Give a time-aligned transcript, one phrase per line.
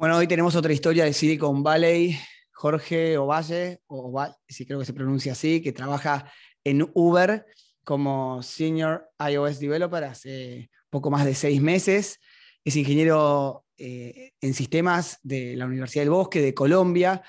[0.00, 2.18] Bueno, hoy tenemos otra historia de Silicon Valley.
[2.52, 6.32] Jorge Ovalle, o si creo que se pronuncia así, que trabaja
[6.64, 7.44] en Uber
[7.84, 12.18] como Senior iOS Developer hace poco más de seis meses.
[12.64, 17.20] Es ingeniero eh, en sistemas de la Universidad del Bosque de Colombia,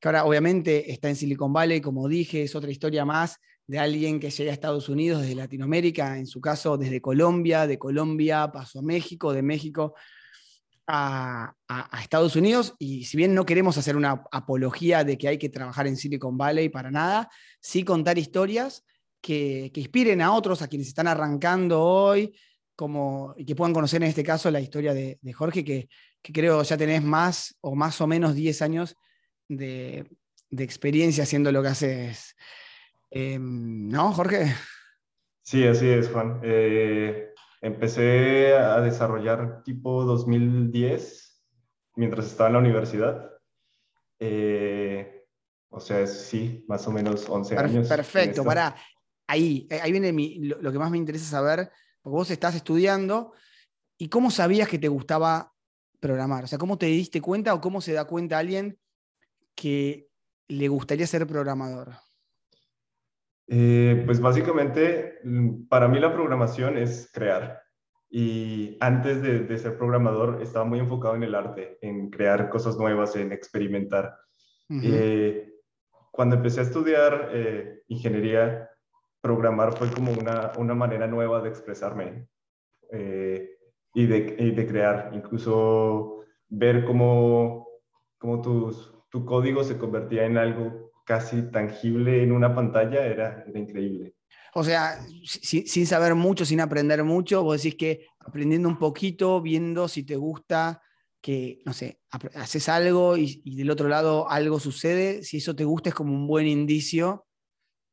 [0.00, 4.20] que ahora obviamente está en Silicon Valley, como dije, es otra historia más de alguien
[4.20, 8.78] que llega a Estados Unidos desde Latinoamérica, en su caso desde Colombia, de Colombia pasó
[8.78, 9.96] a México, de México
[10.92, 11.54] a,
[12.02, 15.86] Estados Unidos y si bien no queremos hacer una apología de que hay que trabajar
[15.86, 17.30] en Silicon Valley para nada,
[17.60, 18.84] sí contar historias
[19.20, 22.34] que, inspiren a otros, a quienes están arrancando hoy,
[22.74, 25.88] como, y que puedan conocer en este caso la historia de, Jorge, que,
[26.22, 28.96] creo ya tenés más o más o menos 10 años
[29.48, 30.06] de,
[30.50, 32.34] experiencia haciendo lo que haces.
[33.10, 34.54] Em, ¿No, Jorge?
[35.42, 36.40] Sí, así es, Juan.
[36.42, 37.29] Eh,
[37.60, 41.44] Empecé a desarrollar tipo 2010,
[41.96, 43.30] mientras estaba en la universidad.
[44.18, 45.26] Eh,
[45.68, 47.88] o sea, sí, más o menos 11 años.
[47.88, 48.74] Perfecto, para
[49.26, 51.70] ahí, ahí viene lo, que más me interesa saber,
[52.02, 53.32] porque vos estás estudiando
[53.96, 55.52] y cómo sabías que te gustaba
[56.00, 58.78] programar, o sea, cómo te diste cuenta o cómo se da cuenta alguien
[59.54, 60.08] que
[60.48, 61.94] le gustaría ser programador.
[63.52, 67.60] Eh, pues básicamente, mm, para mí la programación es crear.
[68.08, 73.16] Y antes de, ser programador estaba muy enfocado en el arte, en crear cosas nuevas,
[73.16, 74.16] en experimentar.
[74.68, 75.52] Eh,
[76.12, 78.70] cuando empecé a estudiar eh, ingeniería,
[79.20, 82.28] programar fue como una, una manera nueva de expresarme
[82.92, 85.10] y de, y, de, crear.
[85.12, 87.66] Incluso ver cómo,
[88.18, 94.14] cómo tus, tu código se convertía en algo casi tangible en una pantalla era, increíble.
[94.54, 99.88] O sea, sin saber mucho, sin aprender mucho, vos decís que aprendiendo un poquito, viendo
[99.88, 100.80] si te gusta,
[101.20, 101.98] que, no sé,
[102.36, 106.28] haces algo y, del otro lado algo sucede, si eso te gusta es como un
[106.28, 107.26] buen indicio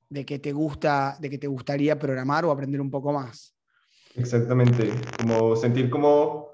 [0.09, 3.56] de que te gusta, de que te gustaría programar o aprender un poco más.
[4.14, 6.50] Exactamente, como sentir como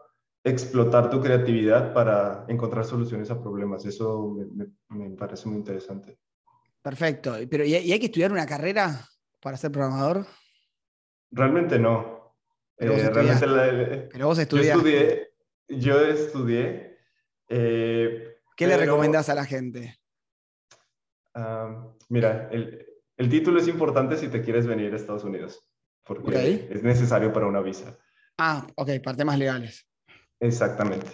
[0.45, 4.37] explotar tu creatividad para encontrar soluciones a problemas, eso
[4.87, 6.17] me parece muy interesante.
[6.83, 7.35] Perfecto.
[7.49, 9.09] Pero ¿y hay que estudiar una carrera
[9.41, 10.27] para ser programador?
[11.31, 12.35] Realmente no.
[12.77, 15.31] Pero vos, eh, estudié,
[15.69, 16.97] Yo estudié.
[17.47, 19.97] Eh, ¿Qué le recomendás a la gente?
[22.09, 25.65] mira, el, título es importante si te quieres venir a Estados Unidos,
[26.03, 27.97] porque es necesario para una visa.
[28.37, 29.87] Ah, ok, para temas legales.
[30.39, 31.07] Exactamente.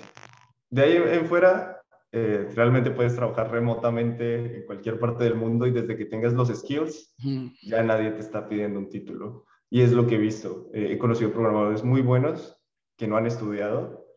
[0.69, 1.78] De ahí en fuera,
[2.11, 6.49] eh, realmente puedes trabajar remotamente en cualquier parte del mundo y desde que tengas los
[6.49, 7.15] skills,
[7.61, 9.45] ya nadie te está pidiendo un título.
[9.69, 10.71] Y es lo que he visto.
[10.73, 12.57] Eh, he conocido programadores muy buenos
[12.97, 14.07] que no han estudiado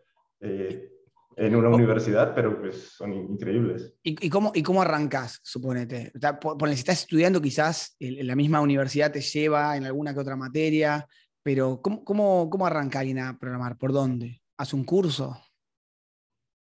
[0.41, 0.91] eh,
[1.37, 3.95] en una universidad, pero pues son increíbles.
[4.03, 6.13] ¿Y, cómo, y cómo arrancas, suponete?
[6.41, 10.21] Por, por, si estás estudiando, quizás en la misma universidad te lleva en alguna que
[10.21, 11.07] otra materia,
[11.43, 13.77] pero ¿cómo, cómo, cómo arranca alguien a programar?
[13.77, 14.41] ¿Por dónde?
[14.57, 15.39] ¿Hace un curso?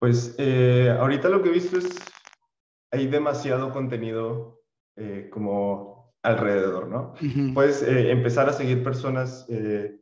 [0.05, 1.89] Pues eh, ahorita lo que he visto es,
[2.91, 4.61] hay demasiado contenido
[4.95, 7.15] eh, como alrededor, ¿no?
[7.55, 9.47] Puedes eh, empezar a seguir personas,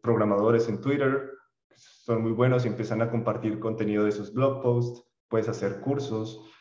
[0.01, 1.31] programadores en Twitter,
[1.77, 6.51] son muy buenos y empiezan a compartir contenido de sus blog posts, puedes hacer cursos,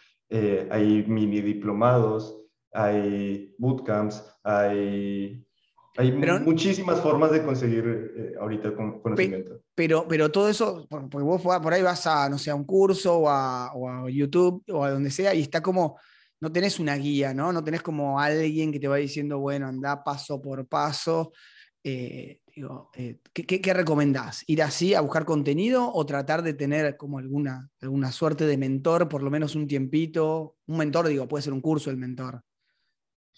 [0.71, 5.45] hay mini diplomados, hay bootcamps, hay
[5.97, 9.62] hay muchísimas formas de conseguir eh, ahorita conocimiento.
[9.75, 13.21] Pero, pero todo eso, porque vos por ahí vas a, no sé, a un curso
[13.21, 13.73] o a,
[14.11, 15.99] YouTube o a donde sea y está como,
[16.41, 17.53] no tenés una guía, ¿no?
[17.53, 21.33] No tenés como alguien que te va diciendo, bueno, anda paso por paso.
[21.85, 24.45] Eh, digo, eh, ¿qué, recomendás?
[24.47, 29.09] ¿Ir así a buscar contenido o tratar de tener como alguna, alguna suerte de mentor,
[29.09, 30.57] por lo menos un tiempito?
[30.67, 32.43] Un mentor, digo, puede ser un curso el mentor.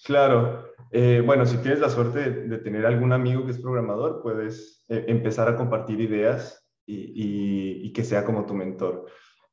[0.03, 4.85] Claro, eh, bueno, si tienes la suerte de, tener algún amigo que es programador, puedes
[4.89, 9.07] eh, empezar a compartir ideas y, que sea como tu mentor.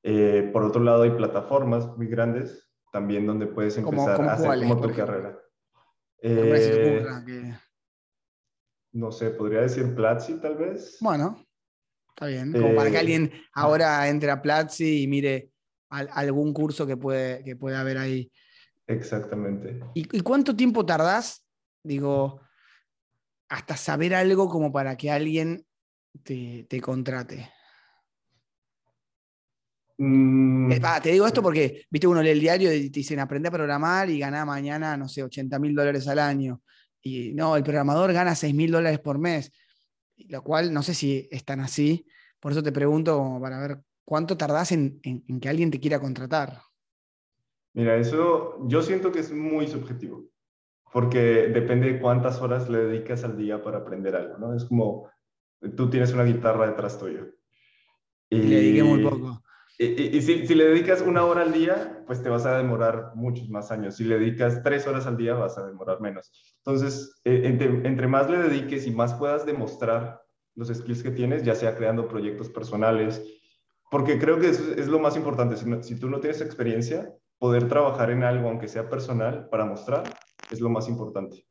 [0.04, 4.82] Eh, por otro lado, hay plataformas muy grandes también donde puedes empezar a hacer como
[4.82, 5.40] tu carrera.
[8.94, 10.98] No sé, podría decir Platzi tal vez.
[11.00, 11.44] Bueno,
[12.10, 12.52] está bien.
[12.52, 15.52] Como para que alguien ahora entre a Platzi y mire
[15.90, 18.32] algún curso que puede, que puede haber ahí.
[18.92, 19.80] Exactamente.
[19.94, 21.46] ¿Y, cuánto tiempo tardás,
[21.84, 22.42] digo,
[23.50, 25.66] hasta saber algo como para que alguien
[26.24, 27.50] te, contrate?
[29.98, 30.72] Mm.
[31.04, 34.10] te digo esto porque, viste, uno lee el diario y te dicen aprende a programar
[34.10, 36.62] y gana mañana, no sé, 80 mil dólares al año.
[37.02, 39.52] Y no, el programador gana 6 mil dólares por mes,
[40.30, 42.06] lo cual no sé si es tan así.
[42.40, 46.62] Por eso te pregunto para ver ¿cuánto tardás en, en, que alguien te quiera contratar?
[47.74, 50.26] Mira, eso yo siento que es muy subjetivo,
[50.92, 54.56] porque depende de cuántas horas le dedicas al día para aprender algo, ¿no?
[54.56, 55.10] Es como,
[55.76, 57.28] tú tienes una guitarra detrás tuyo.
[58.30, 59.42] Y, le dediqué muy poco.
[59.78, 63.50] Y, si, si, le dedicas una hora al día, pues te vas a demorar muchos
[63.50, 63.96] más años.
[63.96, 66.32] Si le dedicas tres horas al día, vas a demorar menos.
[66.58, 70.22] Entonces, eh, entre, entre, más le dediques y más puedas demostrar
[70.56, 73.24] los skills que tienes, ya sea creando proyectos personales,
[73.90, 75.58] porque creo que es, es lo más importante.
[75.58, 77.12] Si, si tú no tienes experiencia,
[77.42, 80.04] poder trabajar en algo, aunque sea personal, para mostrar,
[80.52, 81.48] es lo más importante.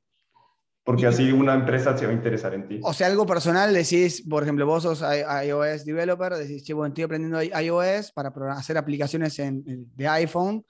[0.85, 2.81] Porque así una empresa se va a interesar en ti.
[2.85, 7.03] O sea, algo personal, decís, por ejemplo, vos sos iOS developer, decís, che, bueno, estoy
[7.03, 9.65] aprendiendo iOS para hacer aplicaciones en,
[9.97, 10.65] de iPhone.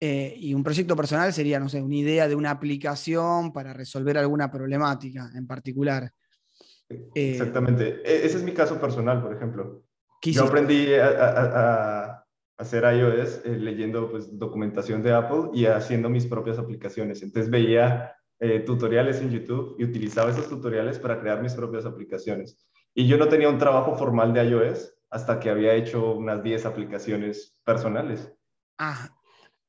[0.00, 4.16] Eh, y un proyecto personal sería, no sé, una idea de una aplicación para resolver
[4.16, 6.10] alguna problemática en particular.
[6.88, 8.00] Eh, Exactamente.
[8.02, 9.84] E, ese es mi caso personal, por ejemplo.
[10.22, 12.23] Yo aprendí a,
[12.64, 17.22] hacer iOS eh, leyendo pues, documentación de Apple y haciendo mis propias aplicaciones.
[17.22, 22.66] Entonces veía eh, tutoriales en YouTube y utilizaba esos tutoriales para crear mis propias aplicaciones.
[22.94, 26.66] Y yo no tenía un trabajo formal de iOS hasta que había hecho unas 10
[26.66, 28.32] aplicaciones personales.
[28.78, 29.08] Ah,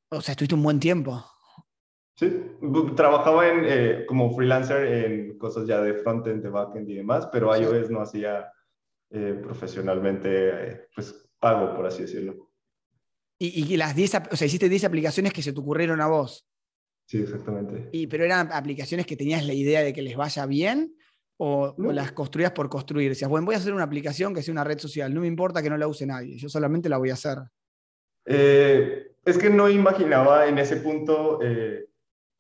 [0.10, 1.24] o sea, estuviste un buen tiempo.
[2.18, 2.58] Sí,
[2.96, 7.56] trabajaba en, eh, como freelancer en cosas ya de frontend, de backend y demás, pero
[7.56, 8.50] iOS no hacía
[9.12, 12.50] eh, profesionalmente, pues pago, por así decirlo.
[13.38, 16.48] Y, y las 10, o sea, hiciste 10 aplicaciones que se te ocurrieron a vos.
[17.06, 17.90] Sí, exactamente.
[17.92, 20.96] Y, ¿Pero eran aplicaciones que tenías la idea de que les vaya bien
[21.38, 23.10] o, las construías por construir?
[23.10, 25.62] Decías, bueno, voy a hacer una aplicación que sea una red social, no me importa
[25.62, 27.38] que no la use nadie, yo solamente la voy a hacer.
[28.26, 31.90] Eh, es que no imaginaba en ese punto eh,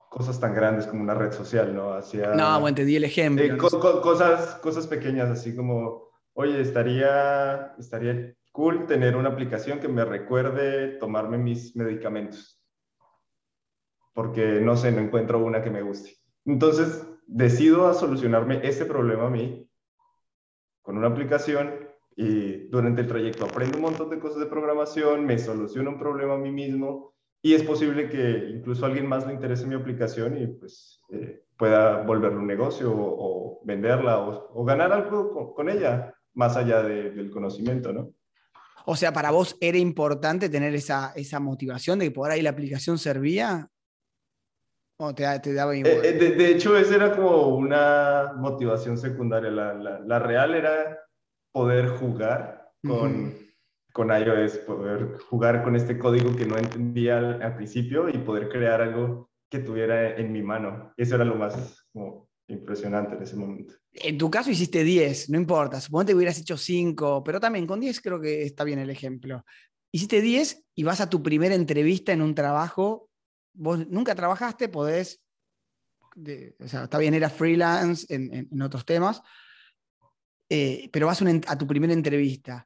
[0.09, 1.93] cosas tan grandes como una red social, ¿no?
[1.93, 3.45] Hacia, no, bueno, te di el ejemplo.
[3.45, 10.05] Eh, cosas, cosas pequeñas, así como, oye, estaría, estaría cool tener una aplicación que me
[10.05, 12.55] recuerde tomarme mis medicamentos
[14.15, 16.17] porque no sé, no encuentro una que me guste.
[16.45, 19.69] Entonces, decido a solucionarme ese problema a mí
[20.81, 25.37] con una aplicación y durante el trayecto aprendo un montón de cosas de programación, me
[25.37, 29.33] soluciono un problema a mí mismo y es posible que incluso a alguien más le
[29.33, 35.53] interese mi aplicación y pues eh, pueda volverlo un negocio o, venderla o, ganar algo
[35.53, 38.13] con, ella más allá del conocimiento, ¿no?
[38.85, 42.51] O sea, para vos era importante tener esa, esa motivación de que por ahí la
[42.51, 43.69] aplicación servía
[44.97, 49.51] ¿O te, daba eh, eh, de, hecho, esa era como una motivación secundaria.
[49.51, 50.99] La, real era
[51.51, 53.33] poder jugar con,
[53.91, 58.81] con iOS, poder jugar con este código que no entendía al, principio y poder crear
[58.81, 60.93] algo que tuviera en mi mano.
[60.95, 61.85] Eso era lo más
[62.47, 63.73] impresionante en ese momento.
[63.91, 65.81] En tu caso hiciste 10, no importa.
[65.81, 69.43] Supongo que hubieras hecho 5, pero también con 10 creo que está bien el ejemplo.
[69.91, 73.09] Hiciste 10 y vas a tu primera entrevista en un trabajo
[73.55, 75.21] vos nunca trabajaste, podés,
[76.59, 79.21] o sea, está bien, era freelance en, otros temas,
[80.49, 82.65] eh, pero vas a, tu primera entrevista.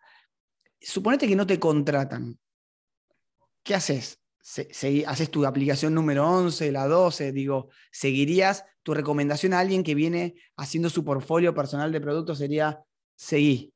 [0.81, 2.37] Suponete que no te contratan.
[3.63, 4.18] ¿Qué haces?
[4.41, 7.31] ¿Haces tu aplicación número 11, la 12?
[7.31, 12.37] Digo, ¿seguirías tu recomendación a alguien que viene haciendo su portfolio personal de productos?
[12.37, 12.81] Sería,
[13.15, 13.73] seguí.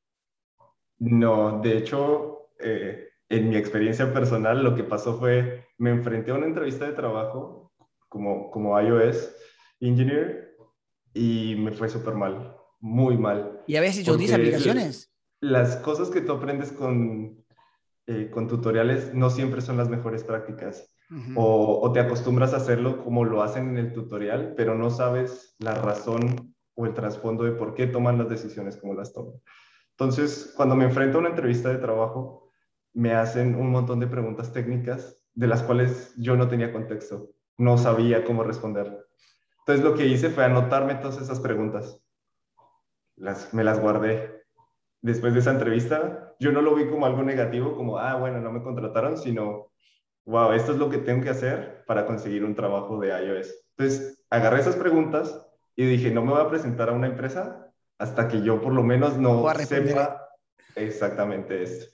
[1.00, 6.36] No, de hecho, eh, en mi experiencia personal, lo que pasó fue, me enfrenté a
[6.36, 7.74] una entrevista de trabajo
[8.08, 9.36] como, como iOS
[9.80, 10.56] engineer
[11.14, 13.62] y me fue súper mal, muy mal.
[13.68, 15.14] ¿Y habías hecho 10 aplicaciones?
[15.42, 17.43] Las cosas que tú aprendes con,
[18.08, 20.90] eh, con tutoriales no siempre son las mejores prácticas.
[21.36, 25.56] o, o, te acostumbras a hacerlo como lo hacen en el tutorial, pero no sabes
[25.60, 29.36] la razón o el trasfondo de por qué toman las decisiones como las toman.
[29.92, 32.52] Entonces, cuando me enfrento a una entrevista de trabajo,
[32.94, 37.78] me hacen un montón de preguntas técnicas de las cuales yo no tenía contexto, no
[37.78, 39.06] sabía cómo responder.
[39.60, 42.00] Entonces lo que hice fue anotarme todas esas preguntas.
[43.16, 44.44] Las, me las guardé.
[45.02, 48.52] Después de esa entrevista, yo no lo vi como algo negativo, como, ah, bueno, no
[48.52, 49.72] me contrataron, sino,
[50.26, 53.50] wow, esto es lo que tengo que hacer para conseguir un trabajo de iOS.
[53.78, 58.28] Entonces, agarré esas preguntas y dije, no me voy a presentar a una empresa hasta
[58.28, 60.28] que yo por lo menos no sepa
[60.76, 61.86] exactamente esto.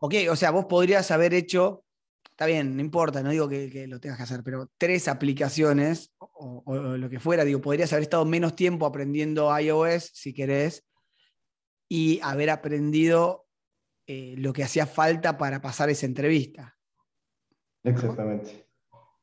[0.00, 1.84] Ok, o sea, vos podrías haber hecho,
[2.30, 6.74] está bien, no importa, no digo que, lo tengas que hacer, pero tres aplicaciones o,
[6.74, 10.84] lo que fuera, digo, podrías haber estado menos tiempo aprendiendo iOS, si querés,
[11.88, 13.47] y haber aprendido
[14.10, 16.74] eh, lo que hacía falta para pasar esa entrevista.
[17.84, 18.66] Exactamente.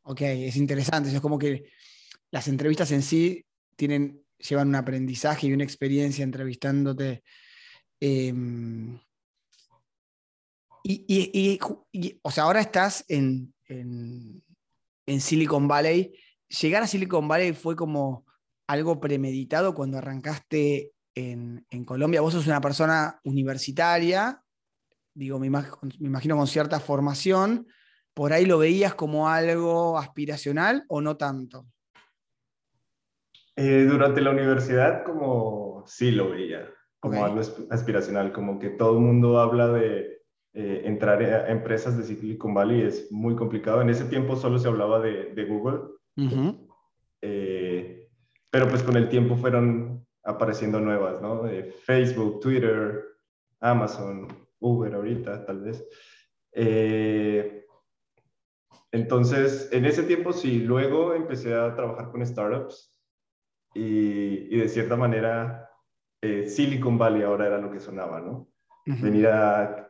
[0.04, 1.72] Ok, es interesante, es como que
[2.30, 3.44] las entrevistas en sí
[3.76, 7.24] tienen, llevan un aprendizaje y una experiencia entrevistándote.
[8.00, 9.00] Em,
[10.84, 14.44] Y, o sea, ahora estás en, en,
[15.20, 16.14] Silicon Valley.
[16.62, 18.28] ¿Llegar a Silicon Valley fue como
[18.68, 22.22] algo premeditado cuando arrancaste en, en Colombia?
[22.22, 24.45] Vos sos una persona universitaria,
[25.16, 25.48] digo, me,
[26.00, 27.68] imagino con cierta formación,
[28.14, 31.66] ¿por ahí lo veías como algo aspiracional o no tanto?
[33.56, 36.70] Eh, durante la universidad como sí lo veía,
[37.00, 40.22] como algo aspiracional, como que todo el mundo habla de
[40.54, 43.82] eh, entrar a empresas de Silicon Valley, es muy complicado.
[43.82, 45.80] En ese tiempo solo se hablaba de, Google,
[47.22, 48.10] eh,
[48.50, 51.44] pero pues con el tiempo fueron apareciendo nuevas, ¿no?
[51.86, 53.06] Facebook, Twitter,
[53.62, 55.88] Amazon, Uber ahorita, tal vez.
[56.52, 57.66] Eh,
[58.92, 62.98] entonces, en ese tiempo sí, luego empecé a trabajar con startups
[63.74, 65.70] y, de cierta manera
[66.22, 68.48] eh, Silicon Valley ahora era lo que sonaba, ¿no?
[68.86, 69.82] Venir a,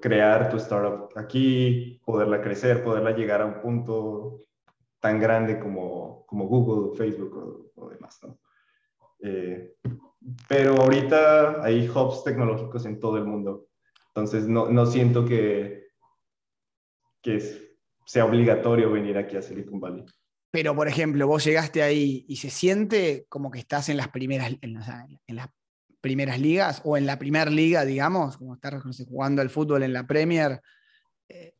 [0.00, 4.46] crear tu startup aquí, poderla crecer, poderla llegar a un punto
[4.98, 8.38] tan grande como, como Google, Facebook o, demás, ¿no?
[9.20, 9.76] Eh,
[10.48, 13.68] pero ahorita hay hubs tecnológicos en todo el mundo.
[14.16, 15.88] Entonces, no, no siento que,
[17.20, 17.38] que
[18.06, 20.06] sea obligatorio venir aquí a Silicon Valley.
[20.50, 24.56] Pero, por ejemplo, vos llegaste ahí y se siente como que estás en las primeras,
[24.62, 25.48] en, las
[26.00, 30.06] primeras ligas o en la primera liga, digamos, como estar jugando al fútbol en la
[30.06, 30.62] Premier.
[31.28, 31.52] Eh,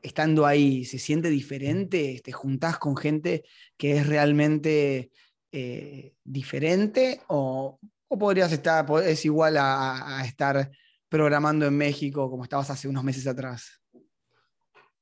[0.00, 2.20] estando ahí, ¿se siente diferente?
[2.22, 3.42] ¿Te juntás con gente
[3.76, 5.10] que es realmente
[5.50, 7.20] eh, diferente?
[7.26, 7.80] ¿O,
[8.16, 10.70] podrías estar, es igual a estar
[11.08, 13.80] programando en México como estabas hace unos meses atrás?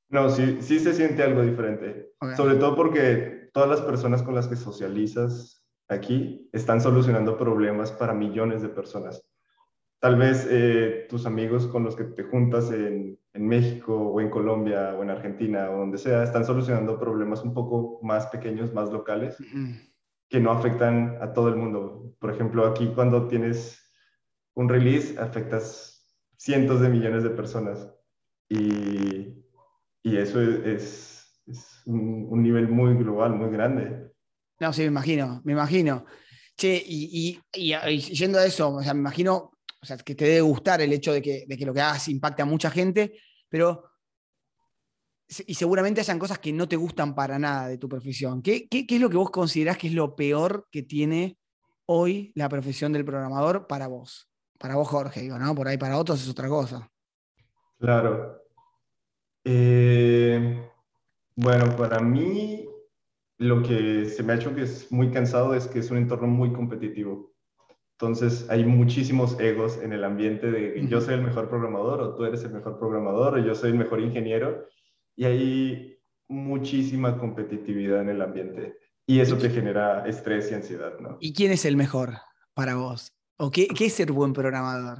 [0.08, 2.12] No, sí, sí se siente algo diferente.
[2.36, 8.12] Sobre todo porque todas las personas con las que socializas aquí están solucionando problemas para
[8.12, 9.24] millones de personas.
[10.00, 14.30] Tal vez eh, tus amigos con los que te juntas en, en, México o en
[14.30, 18.90] Colombia o en Argentina o donde sea, están solucionando problemas un poco más pequeños, más
[18.90, 19.36] locales,
[20.28, 22.14] que no afectan a todo el mundo.
[22.18, 23.78] Por ejemplo, aquí cuando tienes
[24.54, 25.91] un release, afectas
[26.42, 27.88] cientos de millones de personas.
[28.48, 29.44] Y,
[30.02, 34.10] y eso es, es, un, nivel muy global, muy grande.
[34.58, 36.04] No, sí, me imagino, me imagino.
[36.56, 40.24] Che, y, y, y, yendo a eso, o sea, me imagino o sea, que te
[40.24, 43.18] debe gustar el hecho de que, de que lo que hagas impacte a mucha gente,
[43.48, 43.90] pero
[45.46, 48.42] y seguramente hayan cosas que no te gustan para nada de tu profesión.
[48.42, 51.38] ¿Qué, qué, qué es lo que vos considerás que es lo peor que tiene
[51.86, 54.31] hoy la profesión del programador para vos?
[54.62, 55.56] Para vos, Jorge, digo, ¿no?
[55.56, 56.88] Por ahí para otros es otra cosa.
[57.80, 58.40] Claro.
[59.42, 60.70] Eh,
[61.34, 62.68] bueno, para mí
[63.38, 66.28] lo que se me ha hecho que es muy cansado es que es un entorno
[66.28, 67.34] muy competitivo.
[67.98, 72.24] Entonces hay muchísimos egos en el ambiente de yo soy el mejor programador o tú
[72.24, 74.68] eres el mejor programador o yo soy el mejor ingeniero
[75.16, 81.18] y hay muchísima competitividad en el ambiente y eso te genera estrés y ansiedad, ¿no?
[81.18, 82.18] ¿Y quién es el mejor
[82.54, 83.12] para vos?
[83.38, 84.98] ¿O qué, es ser buen programador?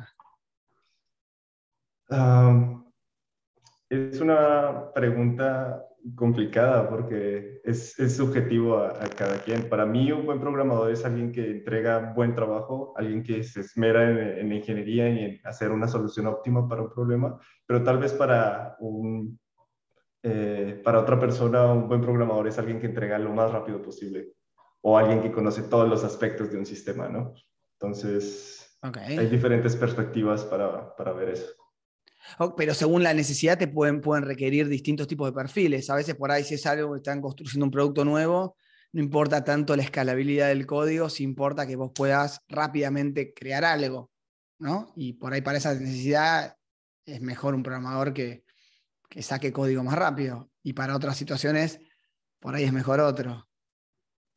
[3.89, 9.69] es una pregunta complicada porque es, subjetivo a, cada quien.
[9.69, 14.11] Para mí un buen programador es alguien que entrega buen trabajo, alguien que se esmera
[14.11, 18.13] en, en ingeniería y en hacer una solución óptima para un problema, pero tal vez
[18.13, 19.39] para, un,
[20.23, 24.33] eh, para otra persona un buen programador es alguien que entrega lo más rápido posible
[24.81, 27.35] o alguien que conoce todos los aspectos de un sistema, ¿no?
[27.83, 31.47] Entonces, hay diferentes perspectivas para, para ver eso.
[32.57, 35.91] pero según la necesidad te pueden, pueden requerir distintos tipos de perfiles.
[35.91, 38.57] A veces por ahí si es algo que están construyendo un producto nuevo,
[38.93, 44.13] no importa tanto la escalabilidad del código, si importa que vos puedas rápidamente crear algo,
[44.61, 44.93] ¿no?
[44.95, 46.57] Y por ahí para esa necesidad
[47.05, 48.45] es mejor un programador que,
[49.09, 50.51] que saque código más rápido.
[50.63, 51.81] Y para otras situaciones,
[52.39, 53.49] por ahí es mejor otro.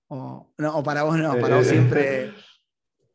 [0.07, 2.33] O, no, o para vos no, para vos eh, siempre...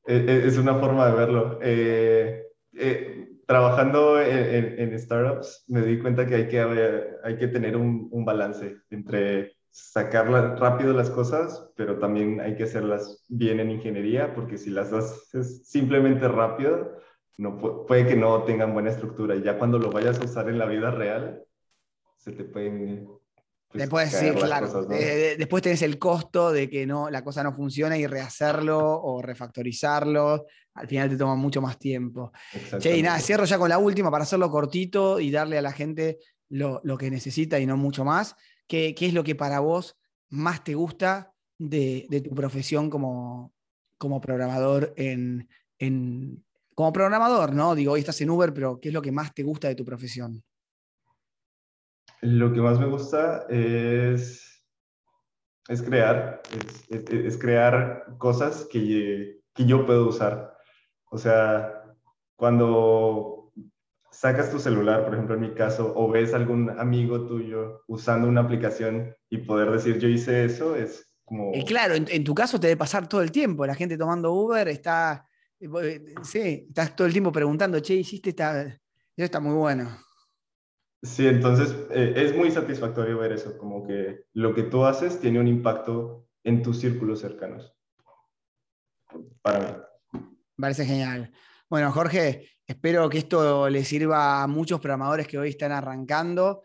[0.07, 1.59] es una forma de verlo.
[1.63, 6.61] Eh, eh, trabajando en, startups me di cuenta que hay que,
[7.25, 13.25] hay que tener un, balance entre sacar rápido las cosas, pero también hay que hacerlas
[13.29, 16.97] bien en ingeniería, porque si las haces simplemente rápido,
[17.39, 19.35] no, puede que no tengan buena estructura.
[19.35, 21.43] Y ya cuando lo vayas a usar en la vida real,
[22.19, 23.09] se te pueden
[23.73, 24.85] después, sí, claro.
[24.85, 30.47] después tenés el costo de que no, la cosa no funciona y rehacerlo o refactorizarlo.
[30.75, 32.33] Al final te toma mucho más tiempo.
[32.79, 35.73] Che, y nada, cierro ya con la última para hacerlo cortito y darle a la
[35.73, 38.37] gente lo, que necesita y no mucho más.
[38.67, 39.97] ¿Qué, es lo que para vos
[40.29, 43.53] más te gusta de, tu profesión como,
[43.99, 45.49] como programador en,
[46.75, 47.75] como programador, ¿no?
[47.75, 49.85] Digo, hoy estás en Uber, pero ¿qué es lo que más te gusta de tu
[49.85, 50.43] profesión?
[52.23, 54.65] Lo que más me gusta es,
[55.69, 56.43] es crear,
[56.89, 60.55] es, crear cosas que, que yo puedo usar.
[61.11, 61.83] O sea,
[62.37, 63.53] cuando
[64.11, 68.43] sacas tu celular, por ejemplo, en mi caso, o ves algún amigo tuyo usando una
[68.43, 71.53] aplicación y poder decir yo hice eso, es como...
[71.55, 74.69] Y claro, en, tu caso te debe pasar todo el tiempo, la gente tomando Uber
[74.69, 75.27] está,
[75.59, 78.81] eh, sí, estás todo el tiempo preguntando, che, hiciste esta, eso
[79.17, 79.89] está muy bueno.
[81.03, 85.41] Sí, entonces eh, es muy satisfactorio ver eso, como que lo que tú haces tiene
[85.41, 87.75] un impacto en tus círculos cercanos.
[89.41, 89.59] Para
[90.13, 90.21] mí.
[90.57, 91.33] parece genial.
[91.71, 96.63] Bueno, Jorge, espero que esto le sirva a muchos programadores que hoy están arrancando.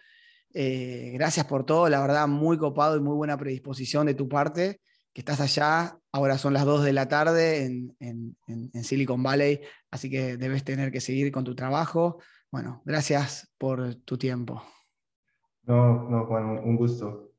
[0.53, 4.81] Eh, gracias por todo, la verdad, muy copado y muy buena predisposición de tu parte,
[5.13, 5.97] que estás allá.
[6.11, 9.61] Ahora son las 2 de la tarde en, en Silicon Valley,
[9.91, 12.19] así que debes tener que seguir con tu trabajo.
[12.55, 14.63] Bueno, gracias por tu tiempo.
[15.63, 17.33] No, no, Juan, un gusto.